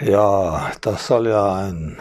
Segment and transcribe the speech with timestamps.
[0.00, 2.00] Ja, das soll ja ein,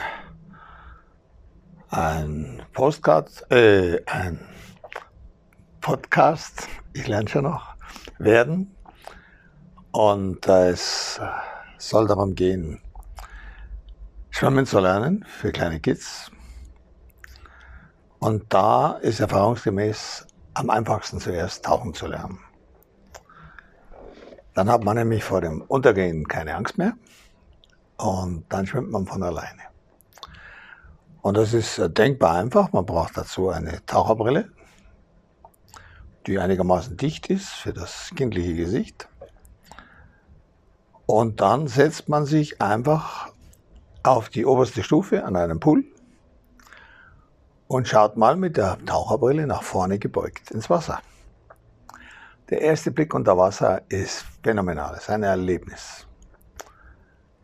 [1.89, 4.39] ein Postcard, äh, ein
[5.81, 7.75] Podcast, ich lerne schon noch,
[8.17, 8.73] werden.
[9.91, 11.19] Und es
[11.77, 12.81] soll darum gehen,
[14.29, 16.31] Schwimmen zu lernen für kleine Kids.
[18.19, 22.39] Und da ist erfahrungsgemäß am einfachsten zuerst tauchen zu lernen.
[24.53, 26.93] Dann hat man nämlich vor dem Untergehen keine Angst mehr
[27.99, 29.61] und dann schwimmt man von alleine.
[31.21, 32.71] Und das ist äh, denkbar einfach.
[32.71, 34.49] Man braucht dazu eine Taucherbrille,
[36.25, 39.09] die einigermaßen dicht ist für das kindliche Gesicht.
[41.05, 43.29] Und dann setzt man sich einfach
[44.03, 45.83] auf die oberste Stufe an einem Pool
[47.67, 51.01] und schaut mal mit der Taucherbrille nach vorne gebeugt ins Wasser.
[52.49, 56.08] Der erste Blick unter Wasser ist phänomenal, ist ein Erlebnis.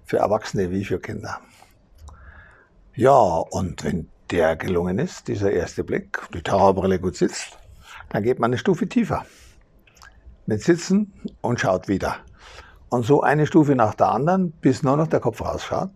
[0.06, 1.42] Für Erwachsene wie für Kinder.
[2.94, 7.58] Ja, und wenn der gelungen ist, dieser erste Blick, die Taucherbrille gut sitzt,
[8.10, 9.26] dann geht man eine Stufe tiefer.
[10.46, 12.18] Mit Sitzen und schaut wieder.
[12.90, 15.90] Und so eine Stufe nach der anderen, bis nur noch der Kopf rausschaut.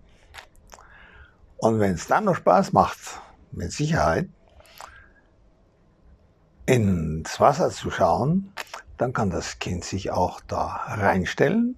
[1.58, 4.28] Und wenn es dann noch Spaß macht, mit Sicherheit,
[6.66, 8.54] ins Wasser zu schauen,
[8.98, 11.78] dann kann das Kind sich auch da reinstellen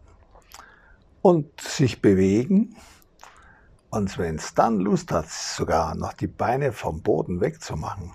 [1.22, 2.76] und sich bewegen.
[3.90, 8.14] Und wenn es dann Lust hat, sogar noch die Beine vom Boden wegzumachen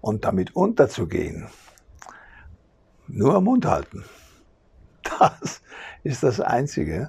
[0.00, 1.48] und damit unterzugehen,
[3.06, 4.04] nur am Mund halten.
[5.18, 5.62] Das
[6.02, 7.08] ist das Einzige.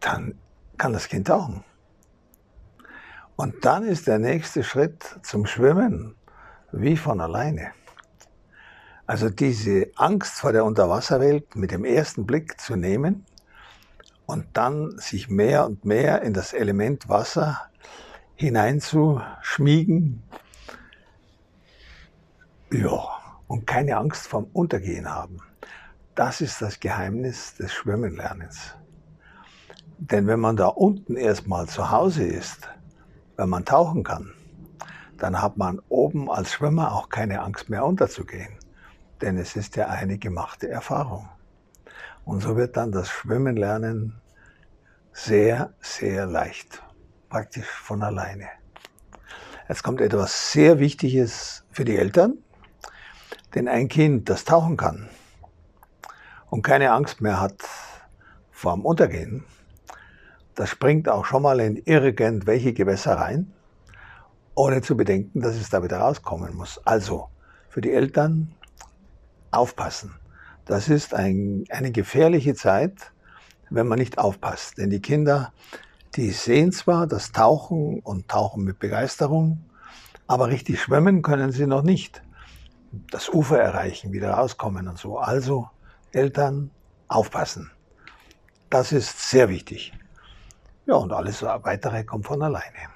[0.00, 0.38] Dann
[0.76, 1.62] kann das Kind tauchen.
[3.36, 6.16] Und dann ist der nächste Schritt zum Schwimmen
[6.72, 7.72] wie von alleine.
[9.06, 13.24] Also diese Angst vor der Unterwasserwelt mit dem ersten Blick zu nehmen
[14.32, 17.60] und dann sich mehr und mehr in das Element Wasser
[18.34, 20.22] hineinzuschmiegen.
[22.72, 23.04] Ja,
[23.46, 25.38] und keine Angst vom Untergehen haben.
[26.14, 28.74] Das ist das Geheimnis des Schwimmenlernens.
[29.98, 32.68] Denn wenn man da unten erstmal zu Hause ist,
[33.36, 34.32] wenn man tauchen kann,
[35.18, 38.58] dann hat man oben als Schwimmer auch keine Angst mehr unterzugehen
[39.22, 41.28] denn es ist ja eine gemachte Erfahrung.
[42.24, 44.20] Und so wird dann das Schwimmen lernen
[45.12, 46.82] sehr, sehr leicht,
[47.28, 48.48] praktisch von alleine.
[49.68, 52.38] Jetzt kommt etwas sehr Wichtiges für die Eltern,
[53.54, 55.08] denn ein Kind, das tauchen kann
[56.50, 57.62] und keine Angst mehr hat
[58.50, 59.44] vor dem Untergehen,
[60.54, 63.52] das springt auch schon mal in irgendwelche Gewässer rein,
[64.54, 66.78] ohne zu bedenken, dass es da wieder rauskommen muss.
[66.84, 67.28] Also
[67.70, 68.54] für die Eltern
[69.50, 70.14] aufpassen.
[70.66, 73.12] Das ist ein, eine gefährliche Zeit,
[73.74, 74.78] wenn man nicht aufpasst.
[74.78, 75.52] Denn die Kinder,
[76.16, 79.64] die sehen zwar das Tauchen und tauchen mit Begeisterung,
[80.26, 82.22] aber richtig schwimmen können sie noch nicht.
[83.10, 85.18] Das Ufer erreichen, wieder rauskommen und so.
[85.18, 85.68] Also
[86.12, 86.70] Eltern
[87.08, 87.70] aufpassen.
[88.68, 89.92] Das ist sehr wichtig.
[90.86, 92.88] Ja, und alles weitere kommt von alleine.